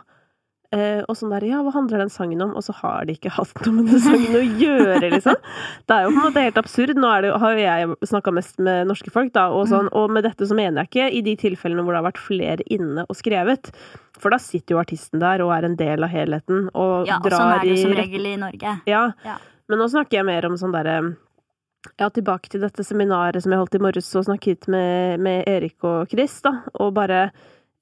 Eh, 0.73 1.01
og 1.05 1.17
sånn 1.17 1.33
der 1.33 1.43
Ja, 1.45 1.59
hva 1.61 1.73
handler 1.75 2.01
den 2.01 2.11
sangen 2.13 2.41
om? 2.41 2.55
Og 2.57 2.65
så 2.65 2.73
har 2.79 3.05
de 3.05 3.13
ikke 3.17 3.31
hatt 3.35 3.59
noe 3.65 3.75
med 3.77 3.91
den 3.91 4.01
sangen 4.01 4.37
å 4.39 4.43
gjøre, 4.61 5.09
liksom. 5.13 5.37
Det 5.87 5.95
er 5.95 6.05
jo 6.07 6.13
på 6.13 6.15
en 6.15 6.25
måte 6.25 6.45
helt 6.47 6.61
absurd. 6.61 6.97
Nå 6.97 7.11
det, 7.21 7.33
har 7.43 7.57
jo 7.57 7.61
jeg 7.61 8.09
snakka 8.09 8.33
mest 8.33 8.61
med 8.63 8.89
norske 8.89 9.13
folk, 9.13 9.33
da, 9.35 9.49
og, 9.53 9.67
sånn, 9.69 9.91
og 9.93 10.13
med 10.15 10.25
dette 10.25 10.47
så 10.49 10.57
mener 10.57 10.83
jeg 10.83 10.91
ikke 10.91 11.09
i 11.19 11.21
de 11.27 11.35
tilfellene 11.43 11.85
hvor 11.85 11.93
det 11.93 12.01
har 12.01 12.09
vært 12.09 12.23
flere 12.23 12.65
inne 12.73 13.05
og 13.05 13.19
skrevet. 13.19 13.73
For 14.21 14.33
da 14.33 14.39
sitter 14.41 14.75
jo 14.75 14.81
artisten 14.81 15.21
der 15.21 15.43
og 15.45 15.53
er 15.55 15.67
en 15.67 15.77
del 15.77 16.05
av 16.05 16.13
helheten 16.13 16.69
og 16.71 17.09
ja, 17.09 17.19
drar 17.21 17.27
i 17.27 17.27
Ja, 17.27 17.27
og 17.27 17.37
sånn 17.37 17.53
er 17.53 17.61
det 17.61 17.75
jo 17.75 17.83
som 17.83 17.97
regel 17.99 18.29
i 18.29 18.33
Norge. 18.41 18.75
Ja. 18.89 19.05
ja. 19.27 19.37
Men 19.69 19.81
nå 19.81 19.89
snakker 19.93 20.19
jeg 20.19 20.29
mer 20.29 20.49
om 20.49 20.57
sånn 20.59 20.73
derre 20.73 20.97
ja, 21.99 22.07
tilbake 22.07 22.49
til 22.49 22.63
dette 22.63 22.85
seminaret 22.87 23.43
som 23.43 23.53
jeg 23.53 23.61
holdt 23.61 23.75
i 23.77 23.81
morges 23.83 24.09
og 24.17 24.25
snakket 24.29 24.69
med, 24.71 25.21
med 25.23 25.43
Erik 25.49 25.83
og 25.85 26.11
Chris, 26.11 26.39
da, 26.45 26.61
og 26.79 26.93
bare 26.95 27.27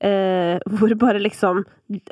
eh, 0.03 0.57
hvor 0.77 0.93
bare 0.99 1.21
liksom 1.23 1.63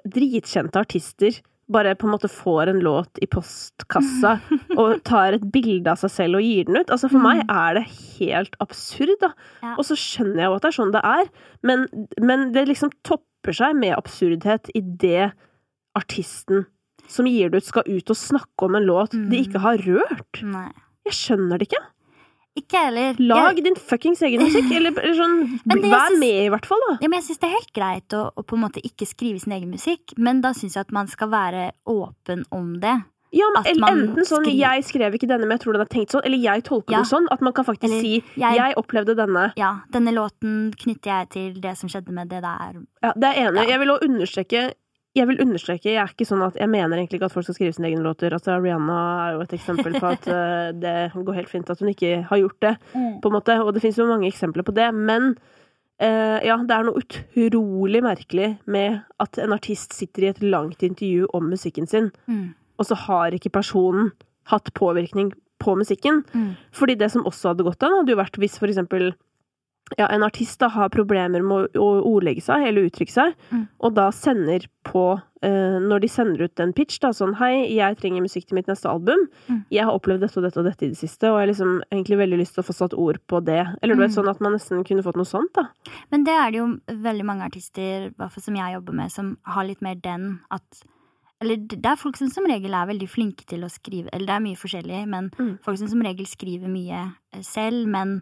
dritkjente 0.06 0.82
artister 0.82 1.42
bare 1.70 1.94
på 1.96 2.08
en 2.08 2.14
måte 2.16 2.30
får 2.32 2.72
en 2.72 2.80
låt 2.82 3.20
i 3.22 3.28
postkassa 3.30 4.40
og 4.82 5.04
tar 5.06 5.38
et 5.38 5.46
bilde 5.54 5.92
av 5.92 6.00
seg 6.02 6.14
selv 6.16 6.40
og 6.40 6.46
gir 6.46 6.66
den 6.66 6.80
ut. 6.80 6.90
Altså 6.90 7.12
For 7.12 7.22
meg 7.22 7.44
mm. 7.44 7.54
er 7.54 7.78
det 7.78 7.86
helt 8.18 8.58
absurd, 8.64 9.14
da. 9.22 9.32
Ja. 9.62 9.76
Og 9.76 9.86
så 9.86 9.98
skjønner 10.00 10.44
jeg 10.44 10.50
jo 10.50 10.58
at 10.58 10.66
det 10.66 10.72
er 10.72 10.80
sånn 10.80 10.96
det 10.96 11.04
er, 11.06 11.30
men, 11.70 11.86
men 12.18 12.50
det 12.56 12.66
liksom 12.72 12.94
topper 13.06 13.56
seg 13.56 13.78
med 13.78 13.94
absurdhet 13.98 14.74
i 14.74 14.82
det 14.82 15.30
artisten 15.98 16.66
som 17.10 17.28
gir 17.30 17.50
det 17.50 17.62
ut, 17.62 17.70
skal 17.70 17.88
ut 17.90 18.12
og 18.14 18.18
snakke 18.18 18.68
om 18.68 18.78
en 18.78 18.86
låt 18.86 19.16
de 19.16 19.24
mm. 19.26 19.40
ikke 19.44 19.62
har 19.64 19.82
rørt. 19.86 20.42
Nei. 20.46 20.70
Jeg 21.10 21.18
skjønner 21.18 21.62
det 21.62 21.70
ikke. 21.70 21.82
Ikke 22.58 22.82
heller. 22.82 23.20
Lag 23.22 23.54
jeg... 23.58 23.66
din 23.68 23.78
fuckings 23.78 24.24
egen 24.26 24.42
musikk! 24.44 24.72
Eller, 24.78 24.96
eller 24.96 25.16
sånn, 25.18 25.38
vær 25.70 26.10
synes... 26.10 26.20
med, 26.22 26.40
i 26.48 26.50
hvert 26.54 26.68
fall, 26.70 26.82
da. 26.88 26.96
Ja, 27.04 27.12
men 27.12 27.20
jeg 27.20 27.28
syns 27.30 27.42
det 27.44 27.48
er 27.48 27.56
helt 27.58 27.72
greit 27.76 28.16
å, 28.18 28.24
å, 28.34 28.44
på 28.46 28.58
en 28.58 28.64
måte 28.66 28.84
ikke 28.86 29.08
skrive 29.08 29.40
sin 29.42 29.54
egen 29.56 29.72
musikk, 29.72 30.16
men 30.18 30.42
da 30.46 30.52
syns 30.58 30.78
jeg 30.78 30.88
at 30.88 30.94
man 30.96 31.10
skal 31.12 31.32
være 31.32 31.70
åpen 31.90 32.44
om 32.56 32.76
det. 32.84 32.98
Ja, 33.36 33.46
men 33.54 33.68
Enten 33.70 34.26
sånn 34.26 34.42
skriver... 34.42 34.58
'jeg 34.58 34.86
skrev 34.88 35.16
ikke 35.20 35.30
denne, 35.30 35.46
men 35.46 35.60
jeg 35.60 35.66
tror 35.66 35.78
den 35.78 35.86
er 35.86 35.92
tenkt 35.92 36.16
sånn', 36.16 36.26
eller 36.26 36.42
'jeg 36.42 36.66
tolker 36.66 36.96
ja. 36.96 37.02
det 37.04 37.12
sånn'. 37.12 37.28
At 37.30 37.44
man 37.46 37.54
kan 37.54 37.68
faktisk 37.68 37.92
eller, 37.92 38.02
si 38.02 38.14
jeg... 38.42 38.58
'jeg 38.58 38.78
opplevde 38.82 39.14
denne'. 39.20 39.52
Ja, 39.60 39.72
denne 39.94 40.14
låten 40.16 40.74
knytter 40.74 41.12
jeg 41.14 41.30
til 41.36 41.62
det 41.62 41.76
som 41.78 41.92
skjedde 41.92 42.16
med 42.16 42.34
det 42.34 42.42
der. 42.42 42.82
Ja, 43.06 43.14
det 43.14 43.30
er 43.30 43.42
enig. 43.46 43.62
Ja. 43.62 43.76
Jeg 43.76 43.84
vil 43.84 43.94
òg 43.94 44.06
understreke 44.10 44.64
jeg 45.18 45.26
vil 45.26 45.40
understreke, 45.42 45.90
jeg 45.90 46.00
er 46.02 46.12
ikke 46.12 46.28
sånn 46.28 46.44
at 46.46 46.58
jeg 46.60 46.70
mener 46.70 47.00
egentlig 47.00 47.18
ikke 47.18 47.30
at 47.32 47.34
folk 47.34 47.48
skal 47.48 47.58
skrive 47.58 47.74
sine 47.74 47.90
egne 47.90 48.04
låter. 48.06 48.34
Altså, 48.36 48.60
Rihanna 48.62 48.98
er 49.24 49.38
jo 49.38 49.46
et 49.46 49.56
eksempel 49.58 49.98
på 49.98 50.12
at 50.12 50.28
uh, 50.30 50.70
det 50.84 50.96
går 51.16 51.40
helt 51.40 51.52
fint 51.52 51.72
at 51.74 51.82
hun 51.82 51.90
ikke 51.92 52.20
har 52.30 52.42
gjort 52.44 52.60
det, 52.66 52.76
mm. 52.94 53.16
på 53.24 53.32
en 53.32 53.38
måte. 53.40 53.56
Og 53.64 53.74
det 53.74 53.82
finnes 53.84 53.98
jo 53.98 54.10
mange 54.10 54.30
eksempler 54.30 54.66
på 54.68 54.76
det. 54.78 54.88
Men 54.94 55.32
uh, 55.34 56.38
ja, 56.46 56.60
det 56.62 56.78
er 56.78 56.88
noe 56.88 57.02
utrolig 57.02 58.04
merkelig 58.06 58.52
med 58.70 59.02
at 59.26 59.42
en 59.42 59.58
artist 59.58 59.98
sitter 59.98 60.28
i 60.28 60.32
et 60.34 60.44
langt 60.46 60.86
intervju 60.86 61.30
om 61.34 61.50
musikken 61.50 61.90
sin, 61.90 62.12
mm. 62.30 62.46
og 62.78 62.92
så 62.92 62.98
har 63.08 63.34
ikke 63.36 63.54
personen 63.58 64.14
hatt 64.54 64.70
påvirkning 64.78 65.34
på 65.60 65.74
musikken. 65.76 66.22
Mm. 66.32 66.54
Fordi 66.76 66.96
det 67.02 67.10
som 67.12 67.26
også 67.28 67.52
hadde 67.52 67.66
gått 67.66 67.82
an, 67.84 67.98
hadde 67.98 68.14
jo 68.14 68.22
vært 68.22 68.38
hvis 68.42 68.62
for 68.62 68.70
eksempel 68.70 69.12
ja, 69.98 70.08
en 70.08 70.24
artist 70.24 70.60
da 70.62 70.70
har 70.74 70.92
problemer 70.94 71.42
med 71.46 71.78
å, 71.80 71.88
ordlegge 72.06 72.44
seg 72.46 72.68
eller 72.68 72.90
uttrykke 72.90 73.14
seg, 73.14 73.34
mm. 73.50 73.64
og 73.86 73.96
da 73.98 74.10
sender 74.14 74.68
på 74.86 75.04
eh, 75.46 75.78
Når 75.82 76.04
de 76.04 76.10
sender 76.10 76.44
ut 76.46 76.62
en 76.62 76.74
pitch, 76.74 77.00
da 77.02 77.12
sånn 77.16 77.36
Hei, 77.40 77.68
jeg 77.76 77.98
trenger 78.00 78.24
musikk 78.26 78.48
til 78.50 78.60
mitt 78.60 78.70
neste 78.70 78.90
album. 78.90 79.26
Mm. 79.48 79.64
Jeg 79.74 79.88
har 79.88 79.98
opplevd 79.98 80.26
dette 80.26 80.40
og 80.40 80.46
dette 80.46 80.62
og 80.62 80.70
dette 80.70 80.86
i 80.86 80.92
det 80.94 81.00
siste, 81.00 81.30
og 81.30 81.40
jeg 81.40 81.46
har 81.46 81.52
liksom 81.52 81.74
egentlig 81.90 82.20
veldig 82.22 82.40
lyst 82.42 82.58
til 82.58 82.64
å 82.64 82.68
få 82.70 82.78
satt 82.78 82.96
ord 82.98 83.22
på 83.30 83.42
det. 83.46 83.62
Eller 83.82 83.98
du 83.98 84.04
vet, 84.04 84.14
mm. 84.14 84.18
sånn 84.20 84.32
at 84.32 84.46
man 84.46 84.56
nesten 84.58 84.86
kunne 84.88 85.06
fått 85.06 85.20
noe 85.20 85.30
sånt, 85.30 85.52
da. 85.58 85.68
Men 86.14 86.26
det 86.28 86.38
er 86.38 86.54
det 86.54 86.62
jo 86.62 86.70
veldig 87.10 87.28
mange 87.28 87.50
artister, 87.50 88.10
fall 88.20 88.46
som 88.46 88.62
jeg 88.62 88.78
jobber 88.78 89.02
med, 89.02 89.14
som 89.14 89.36
har 89.50 89.70
litt 89.70 89.86
mer 89.86 90.00
den 90.06 90.32
at 90.54 90.86
eller 91.40 91.56
det 91.72 91.88
er 91.88 91.96
folk 91.96 92.18
som 92.20 92.28
som 92.28 92.44
regel 92.52 92.74
er 92.76 92.90
veldig 92.90 93.08
flinke 93.08 93.46
til 93.48 93.62
å 93.64 93.70
skrive 93.72 94.12
Eller 94.12 94.28
det 94.28 94.34
er 94.36 94.42
mye 94.44 94.60
forskjellig, 94.60 94.98
men 95.08 95.30
mm. 95.38 95.54
folk 95.64 95.80
som 95.80 95.88
som 95.88 96.02
regel 96.04 96.28
skriver 96.28 96.68
mye 96.68 97.06
eh, 97.32 97.44
selv, 97.48 97.86
men 97.88 98.18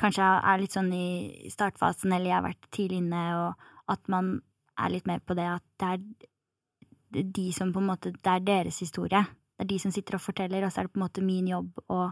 kanskje 0.00 0.26
er 0.26 0.60
litt 0.60 0.74
sånn 0.76 0.90
i 0.94 1.50
startfasen, 1.52 2.12
eller 2.12 2.30
jeg 2.30 2.36
har 2.36 2.46
vært 2.48 2.70
tidlig 2.74 3.00
inne, 3.02 3.24
og 3.40 3.92
at 3.94 4.02
man 4.12 4.38
er 4.80 4.92
litt 4.94 5.08
mer 5.08 5.22
på 5.24 5.36
det 5.38 5.46
at 5.50 5.64
det 5.80 5.90
er 5.90 7.24
de 7.36 7.46
som 7.52 7.72
på 7.74 7.80
en 7.82 7.88
måte 7.90 8.12
Det 8.14 8.30
er 8.30 8.44
deres 8.46 8.78
historie. 8.78 9.24
Det 9.58 9.64
er 9.64 9.70
de 9.72 9.78
som 9.82 9.92
sitter 9.92 10.16
og 10.16 10.22
forteller, 10.24 10.64
og 10.64 10.72
så 10.72 10.80
er 10.80 10.86
det 10.86 10.94
på 10.94 11.00
en 11.00 11.06
måte 11.06 11.24
min 11.24 11.48
jobb 11.50 11.82
å, 11.90 12.04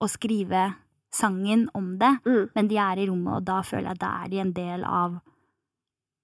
å 0.00 0.08
skrive 0.10 0.70
sangen 1.12 1.66
om 1.76 1.98
det, 2.00 2.14
mm. 2.24 2.54
men 2.54 2.68
de 2.70 2.78
er 2.80 3.02
i 3.02 3.06
rommet, 3.10 3.34
og 3.36 3.44
da 3.44 3.60
føler 3.66 3.90
jeg 3.90 3.98
at 3.98 4.00
da 4.00 4.12
er 4.22 4.32
de 4.32 4.40
en 4.40 4.54
del 4.56 4.86
av, 4.88 5.18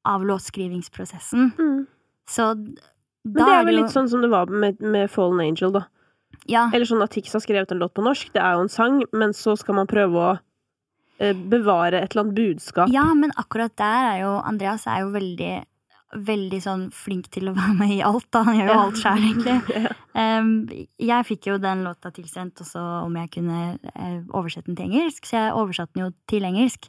av 0.08 0.24
låtskrivingsprosessen. 0.24 1.52
Mm. 1.58 1.82
Så 2.28 2.54
da 2.56 3.44
Men 3.44 3.44
det 3.44 3.54
er 3.58 3.68
vel 3.68 3.78
litt 3.82 3.92
sånn 3.92 4.08
som 4.08 4.24
det 4.24 4.32
var 4.32 4.48
med, 4.48 4.80
med 4.80 5.10
Fallen 5.12 5.42
Angel, 5.44 5.74
da. 5.76 5.84
Ja. 6.48 6.66
Eller 6.72 6.88
sånn 6.88 7.04
at 7.04 7.12
Tix 7.12 7.34
har 7.36 7.44
skrevet 7.44 7.72
en 7.72 7.80
låt 7.82 7.94
på 7.96 8.04
norsk, 8.04 8.32
det 8.32 8.40
er 8.40 8.56
jo 8.56 8.64
en 8.64 8.72
sang, 8.72 9.02
men 9.12 9.34
så 9.36 9.56
skal 9.60 9.76
man 9.80 9.90
prøve 9.90 10.24
å 10.24 10.36
bevare 11.18 11.98
et 11.98 12.12
eller 12.12 12.24
annet 12.24 12.36
budskap. 12.36 12.92
Ja, 12.94 13.08
men 13.18 13.32
akkurat 13.40 13.72
der 13.80 14.04
er 14.12 14.20
jo 14.22 14.36
Andreas 14.46 14.86
er 14.86 15.02
jo 15.02 15.08
veldig 15.16 15.52
veldig 16.16 16.58
sånn 16.64 16.84
flink 16.94 17.28
til 17.34 17.50
å 17.50 17.54
være 17.56 17.74
med 17.76 17.92
i 17.98 18.02
alt. 18.04 18.28
da, 18.32 18.42
Han 18.46 18.56
gjør 18.56 18.70
jo 18.70 18.78
alt 18.86 19.00
sjøl, 19.02 19.24
egentlig. 19.30 19.86
Um, 20.18 20.64
jeg 20.98 21.26
fikk 21.28 21.46
jo 21.46 21.60
den 21.62 21.84
låta 21.86 22.10
tilsendt 22.10 22.58
også 22.64 22.80
om 23.04 23.14
jeg 23.20 23.28
kunne 23.36 23.58
uh, 23.78 24.16
oversette 24.34 24.66
den 24.66 24.74
til 24.74 24.88
engelsk, 24.88 25.28
så 25.28 25.36
jeg 25.36 25.52
oversatte 25.54 25.94
den 25.94 26.02
jo 26.02 26.08
til 26.26 26.48
engelsk. 26.48 26.88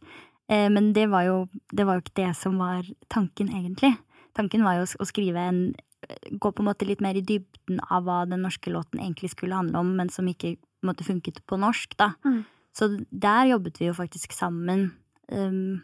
Uh, 0.49 0.65
men 0.73 0.87
det 0.97 1.03
var, 1.11 1.27
jo, 1.27 1.35
det 1.69 1.85
var, 1.85 1.99
jo, 1.99 2.07
ikke 2.07 2.15
det 2.23 2.31
som 2.39 2.57
var 2.57 2.87
tanken, 3.13 3.51
egentlig. 3.53 3.91
Tanken 4.33 4.65
var 4.65 4.79
jo 4.79 4.87
å 4.89 5.07
skrive 5.09 5.45
en 5.51 5.61
Gå 6.09 6.49
på 6.55 6.63
en 6.63 6.69
måte 6.69 6.87
litt 6.87 7.03
mer 7.03 7.17
i 7.19 7.21
dybden 7.21 7.81
av 7.91 8.05
hva 8.07 8.21
den 8.25 8.39
norske 8.41 8.71
låten 8.71 9.01
egentlig 9.03 9.33
skulle 9.33 9.57
handle 9.59 9.81
om, 9.83 9.91
men 9.99 10.09
som 10.09 10.25
ikke 10.31 10.55
på 10.55 10.87
en 10.87 10.89
måte 10.89 11.05
funket 11.05 11.41
på 11.45 11.59
norsk, 11.59 11.91
da. 11.99 12.13
Mm. 12.23 12.39
Så 12.75 12.89
der 13.09 13.49
jobbet 13.51 13.79
vi 13.81 13.89
jo 13.89 13.93
faktisk 13.97 14.33
sammen. 14.33 14.91
Um, 15.31 15.81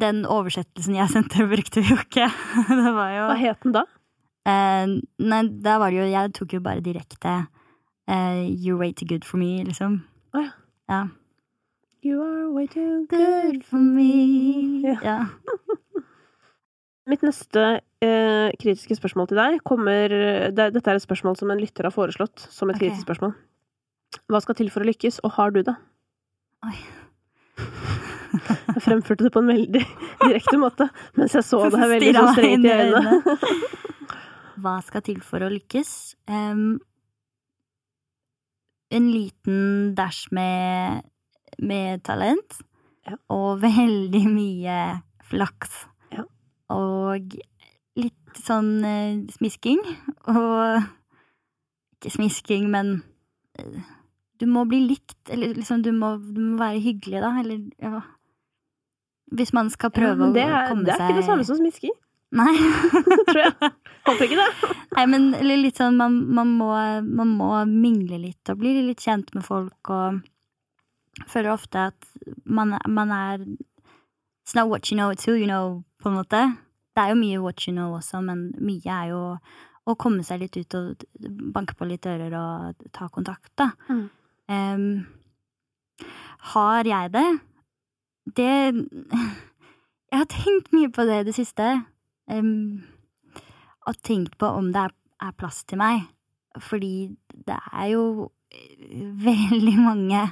den 0.00 0.24
oversettelsen 0.26 0.96
jeg 0.98 1.10
sendte, 1.14 1.46
brukte 1.48 1.82
vi 1.82 1.92
jo 1.94 2.00
ikke. 2.02 2.30
det 2.82 2.94
var 2.96 3.12
jo 3.14 3.28
Hva 3.30 3.38
het 3.40 3.62
den 3.64 3.76
da? 3.76 3.84
Uh, 4.46 4.98
nei, 5.26 5.42
da 5.62 5.80
var 5.82 5.90
det 5.90 5.98
jo 5.98 6.04
Jeg 6.06 6.34
tok 6.38 6.52
jo 6.54 6.60
bare 6.62 6.78
direkte 6.84 7.32
uh, 8.06 8.44
You're 8.46 8.78
way 8.78 8.92
too 8.92 9.08
good 9.08 9.26
for 9.26 9.42
me, 9.42 9.64
liksom. 9.66 10.04
Oh, 10.34 10.44
ja. 10.44 10.52
ja. 10.88 11.06
You 12.06 12.22
are 12.22 12.52
way 12.54 12.68
too 12.70 13.06
good 13.10 13.64
for 13.66 13.82
me. 13.82 14.82
Ja. 14.84 14.98
ja. 15.02 15.18
Mitt 17.10 17.22
neste 17.22 17.80
eh, 18.02 18.50
kritiske 18.58 18.96
spørsmål 18.98 19.28
til 19.30 19.38
deg 19.38 19.60
kommer 19.66 20.10
det, 20.10 20.72
Dette 20.74 20.90
er 20.90 20.98
et 20.98 21.04
spørsmål 21.04 21.36
som 21.38 21.52
en 21.54 21.60
lytter 21.62 21.86
har 21.86 21.94
foreslått 21.94 22.48
som 22.50 22.70
et 22.70 22.78
okay. 22.78 22.88
kritisk 22.88 23.06
spørsmål. 23.06 23.34
Hva 24.26 24.40
skal 24.42 24.56
til 24.58 24.70
for 24.74 24.82
å 24.82 24.88
lykkes, 24.88 25.20
og 25.22 25.36
har 25.36 25.52
du 25.54 25.60
det? 25.66 25.76
Oi. 26.66 26.76
Jeg 28.36 28.82
fremførte 28.84 29.24
det 29.24 29.32
på 29.32 29.40
en 29.40 29.52
veldig 29.52 29.82
direkte 30.24 30.58
måte, 30.60 30.88
mens 31.16 31.36
jeg 31.36 31.46
så 31.46 31.62
det 31.70 31.80
her 31.80 31.92
veldig 31.94 32.12
så 32.16 32.26
strengt 32.34 32.66
i 32.66 32.72
øynene. 32.74 33.36
Hva 34.64 34.74
skal 34.84 35.04
til 35.06 35.20
for 35.24 35.46
å 35.46 35.50
lykkes? 35.52 35.90
Um, 36.26 36.78
en 38.90 39.10
liten 39.12 39.94
dash 39.96 40.32
med, 40.34 41.06
med 41.62 42.02
talent. 42.06 42.60
Ja. 43.06 43.18
Og 43.30 43.60
veldig 43.62 44.22
mye 44.26 44.78
flaks. 45.30 45.84
Ja. 46.14 46.26
Og 46.74 47.36
litt 47.96 48.40
sånn 48.42 48.72
uh, 48.82 49.22
smisking. 49.36 49.84
Og 50.32 50.82
ikke 51.96 52.16
smisking, 52.18 52.66
men 52.74 52.98
uh, 53.60 53.92
du 54.40 54.46
må 54.50 54.64
bli 54.68 54.82
likt, 54.84 55.18
eller 55.32 55.54
liksom 55.56 55.82
du 55.84 55.92
må, 55.96 56.16
du 56.20 56.40
må 56.40 56.58
være 56.60 56.82
hyggelig, 56.84 57.20
da, 57.24 57.32
eller 57.40 57.62
ja 57.82 58.02
Hvis 59.36 59.52
man 59.56 59.70
skal 59.70 59.90
prøve 59.90 60.30
ja, 60.36 60.46
er, 60.46 60.56
å 60.56 60.68
komme 60.70 60.84
seg 60.84 60.92
Det 60.92 60.96
er 60.96 61.08
ikke 61.08 61.20
det 61.20 61.26
samme 61.26 61.46
som 61.48 61.58
smisking. 61.58 61.94
Nei. 62.36 62.52
Tror 63.30 63.40
jeg. 63.40 63.70
Håper 64.06 64.26
ikke 64.26 64.38
det. 64.38 64.74
Nei, 64.96 65.04
men 65.10 65.28
litt 65.46 65.78
sånn 65.80 65.98
man, 65.98 66.18
man, 66.34 66.52
må, 66.58 66.70
man, 67.06 67.34
må, 67.38 67.50
mingle 67.70 68.20
litt 68.22 68.52
og 68.52 68.60
bli 68.62 68.74
litt 68.86 69.02
kjent 69.02 69.32
med 69.36 69.46
folk 69.46 69.92
og 69.94 70.20
føler 71.30 71.54
ofte 71.54 71.88
at 71.92 72.10
man, 72.44 72.76
man 72.86 73.14
er 73.14 73.46
It's 74.46 74.54
not 74.54 74.68
what 74.70 74.92
you 74.92 74.96
know, 74.96 75.10
it's 75.10 75.26
who 75.26 75.34
you 75.34 75.48
know, 75.48 75.82
på 75.98 76.08
en 76.08 76.20
måte. 76.20 76.38
Det 76.94 77.02
er 77.02 77.08
jo 77.10 77.16
mye 77.18 77.40
what 77.42 77.64
you 77.66 77.72
know 77.74 77.96
også, 77.96 78.20
men 78.22 78.52
mye 78.62 78.92
er 78.94 79.08
jo 79.10 79.22
å 79.86 79.94
komme 79.98 80.22
seg 80.26 80.44
litt 80.44 80.56
ut 80.58 80.76
og 80.78 81.02
banke 81.54 81.74
på 81.78 81.86
litt 81.86 82.06
dører 82.06 82.34
og 82.38 82.86
ta 82.94 83.08
kontakt, 83.10 83.50
da. 83.58 83.72
Mm. 83.90 84.06
Um, 84.48 85.06
har 86.52 86.86
jeg 86.86 87.12
det? 87.12 87.28
Det 88.36 88.52
Jeg 90.06 90.18
har 90.22 90.28
tenkt 90.30 90.72
mye 90.72 90.90
på 90.94 91.04
det 91.06 91.20
i 91.20 91.26
det 91.28 91.34
siste. 91.34 91.66
Um, 92.30 92.84
og 93.86 93.98
tenkt 94.02 94.38
på 94.38 94.46
om 94.46 94.72
det 94.74 94.86
er, 94.86 94.94
er, 95.22 95.34
plass 95.38 95.64
til 95.64 95.80
meg. 95.82 96.06
Fordi 96.62 97.10
det 97.46 97.58
er 97.72 97.90
jo 97.92 98.30
veldig 99.26 99.76
mange 99.82 100.22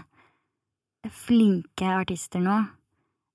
flinke 1.12 1.90
artister 2.00 2.42
nå. 2.42 2.62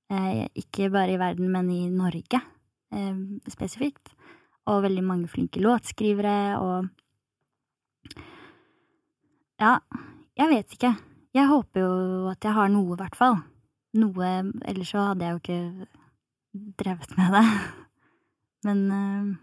Eh, 0.10 0.48
ikke 0.58 0.90
bare 0.90 1.14
i 1.14 1.20
verden, 1.22 1.52
men 1.54 1.70
i 1.70 1.84
Norge 1.94 2.40
eh, 2.40 3.20
spesifikt. 3.52 4.14
Og 4.70 4.84
veldig 4.86 5.04
mange 5.06 5.30
flinke 5.30 5.62
låtskrivere 5.62 6.58
og 6.62 6.90
Ja, 9.60 9.76
jeg 10.40 10.50
vet 10.54 10.76
ikke. 10.76 10.94
Jeg 11.36 11.50
håper 11.50 11.84
jo 11.84 11.92
at 12.32 12.46
jeg 12.46 12.56
har 12.56 12.72
noe, 12.74 12.96
i 12.96 13.00
hvert 13.00 13.18
fall. 13.18 13.38
Noe 14.00 14.30
Ellers 14.70 14.94
så 14.94 15.04
hadde 15.10 15.26
jeg 15.26 15.36
jo 15.36 15.42
ikke 15.44 15.88
drevet 16.80 17.14
med 17.18 17.36
det. 17.36 17.46
Men 18.66 18.80
uh, 18.92 19.36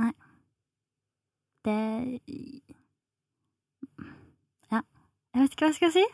Nei. 0.00 0.12
Det 1.64 1.78
Ja. 4.70 4.80
Jeg 5.34 5.42
vet 5.42 5.52
ikke 5.52 5.66
hva 5.66 5.70
jeg 5.70 5.78
skal 5.80 5.94
si. 5.98 6.06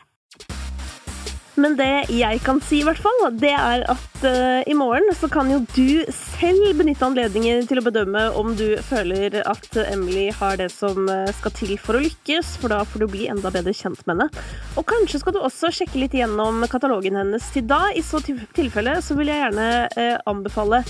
Men 1.57 1.73
det 1.77 2.07
jeg 2.13 2.41
kan 2.45 2.59
si, 2.61 2.83
i 2.83 2.85
hvert 2.85 2.99
fall, 3.01 3.23
det 3.41 3.53
er 3.57 3.81
at 3.89 4.19
uh, 4.21 4.61
i 4.69 4.75
morgen 4.77 5.09
så 5.17 5.29
kan 5.31 5.49
jo 5.49 5.63
du 5.73 6.05
selv 6.13 6.77
benytte 6.77 7.07
anledningen 7.07 7.65
til 7.69 7.81
å 7.81 7.85
bedømme 7.85 8.27
om 8.37 8.53
du 8.57 8.77
føler 8.85 9.39
at 9.41 9.79
Emily 9.87 10.27
har 10.37 10.59
det 10.61 10.69
som 10.73 11.09
eh, 11.09 11.31
skal 11.39 11.53
til 11.57 11.73
for 11.81 11.97
å 11.97 12.03
lykkes, 12.03 12.55
for 12.61 12.73
da 12.73 12.83
får 12.85 13.03
du 13.03 13.07
bli 13.09 13.25
enda 13.31 13.49
bedre 13.53 13.73
kjent 13.73 14.03
med 14.05 14.15
henne. 14.15 14.45
Og 14.77 14.85
kanskje 14.89 15.21
skal 15.23 15.33
du 15.33 15.41
også 15.41 15.73
sjekke 15.73 16.01
litt 16.03 16.17
gjennom 16.17 16.61
katalogen 16.69 17.17
hennes 17.17 17.49
til 17.53 17.65
da. 17.69 17.87
I 17.97 18.05
så 18.05 18.21
tilfelle 18.21 18.99
så 19.01 19.17
vil 19.17 19.33
jeg 19.33 19.41
gjerne 19.47 19.69
uh, 19.97 20.17
anbefale 20.29 20.83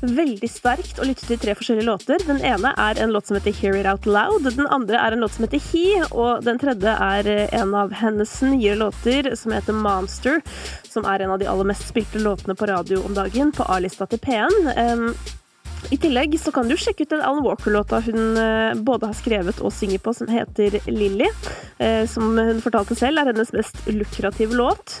veldig 0.00 0.48
sterkt 0.50 1.00
å 1.00 1.06
lytte 1.08 1.26
til 1.28 1.40
tre 1.40 1.54
forskjellige 1.58 1.88
låter. 1.88 2.22
Den 2.26 2.40
ene 2.46 2.72
er 2.80 3.00
en 3.00 3.12
låt 3.14 3.28
som 3.28 3.38
heter 3.38 3.54
Hear 3.56 3.78
It 3.80 3.88
Out 3.90 4.06
Loud. 4.08 4.48
Den 4.48 4.68
andre 4.68 5.00
er 5.00 5.16
en 5.16 5.24
låt 5.24 5.36
som 5.36 5.46
heter 5.46 5.62
He. 5.70 6.00
Og 6.10 6.44
den 6.46 6.60
tredje 6.62 6.94
er 6.94 7.32
en 7.60 7.74
av 7.76 7.92
hennes 8.00 8.36
nye 8.46 8.76
låter 8.78 9.34
som 9.36 9.52
heter 9.56 9.76
Monster. 9.76 10.40
Som 10.88 11.08
er 11.08 11.24
en 11.24 11.34
av 11.34 11.42
de 11.42 11.50
aller 11.50 11.68
mest 11.72 11.88
spilte 11.88 12.22
låtene 12.22 12.56
på 12.56 12.70
radio 12.70 13.02
om 13.04 13.14
dagen, 13.16 13.52
på 13.52 13.66
A-lista 13.68 14.08
til 14.10 14.22
P1. 14.24 14.72
Um, 14.76 15.12
i 15.90 15.96
tillegg 15.98 16.36
så 16.38 16.52
kan 16.54 16.68
du 16.68 16.76
sjekke 16.78 17.06
ut 17.06 17.12
den 17.14 17.22
Alan 17.24 17.42
Walker-låta 17.42 18.02
hun 18.04 18.36
eh, 18.38 18.76
både 18.76 19.08
har 19.10 19.16
skrevet 19.16 19.62
og 19.64 19.72
synger 19.74 20.02
på, 20.04 20.12
som 20.14 20.28
heter 20.30 20.76
Lilly. 20.86 21.26
Eh, 21.78 22.04
som 22.10 22.36
hun 22.36 22.60
fortalte 22.62 22.98
selv 22.98 23.22
er 23.22 23.32
hennes 23.32 23.52
mest 23.56 23.80
lukrative 23.88 24.54
låt. 24.58 25.00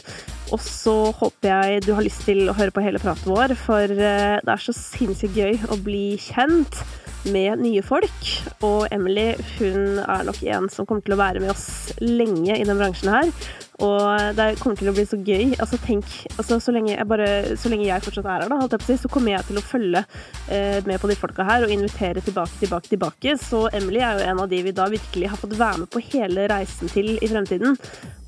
Og 0.50 0.62
så 0.64 0.94
håper 1.16 1.50
jeg 1.50 1.84
du 1.86 1.92
har 1.94 2.04
lyst 2.06 2.24
til 2.26 2.48
å 2.50 2.56
høre 2.56 2.74
på 2.74 2.82
hele 2.84 3.02
praten 3.02 3.30
vår, 3.30 3.54
for 3.58 3.84
eh, 3.86 4.40
det 4.42 4.54
er 4.54 4.64
så 4.64 4.74
sinnssykt 4.76 5.38
gøy 5.38 5.70
å 5.70 5.78
bli 5.84 6.18
kjent 6.20 6.82
med 7.28 7.60
nye 7.60 7.82
folk. 7.84 8.28
Og 8.66 8.86
Emily 8.92 9.32
hun 9.58 10.00
er 10.02 10.24
nok 10.26 10.40
en 10.48 10.68
som 10.72 10.86
kommer 10.88 11.04
til 11.04 11.16
å 11.16 11.20
være 11.20 11.42
med 11.42 11.52
oss 11.52 11.66
lenge 12.00 12.56
i 12.56 12.64
den 12.66 12.78
bransjen 12.80 13.12
her. 13.12 13.32
Og 13.80 14.36
det 14.36 14.58
kommer 14.60 14.76
til 14.76 14.90
å 14.90 14.94
bli 14.96 15.06
så 15.08 15.16
gøy. 15.16 15.54
Altså, 15.56 15.78
tenk, 15.80 16.08
altså, 16.36 16.58
så, 16.60 16.72
lenge 16.74 16.92
jeg 16.92 17.08
bare, 17.08 17.28
så, 17.56 17.70
lenge 17.72 17.88
jeg 17.88 18.04
fortsatt 18.04 18.28
er 18.28 18.44
her, 18.44 18.52
da, 18.52 18.80
si, 18.84 18.96
så 19.00 19.10
kommer 19.12 19.34
jeg 19.34 19.48
til 19.48 19.60
å 19.60 19.64
følge 19.64 20.04
eh, 20.52 20.80
med 20.88 21.00
på 21.00 21.08
de 21.08 21.16
folka 21.18 21.46
her 21.48 21.64
og 21.64 21.72
invitere 21.74 22.24
tilbake, 22.24 22.58
tilbake, 22.60 22.92
tilbake. 22.92 23.36
Så 23.40 23.66
Emily 23.76 24.02
er 24.04 24.20
jo 24.20 24.32
en 24.32 24.44
av 24.44 24.50
de 24.52 24.64
vi 24.66 24.76
da 24.76 24.88
virkelig 24.92 25.32
har 25.32 25.40
fått 25.40 25.56
være 25.60 25.84
med 25.84 25.92
på 25.92 26.04
hele 26.10 26.48
reisen 26.52 26.92
til 26.92 27.14
i 27.16 27.30
fremtiden. 27.30 27.78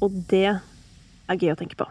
Og 0.04 0.22
det 0.32 0.46
er 0.52 1.44
gøy 1.44 1.52
å 1.52 1.60
tenke 1.60 1.78
på. 1.80 1.90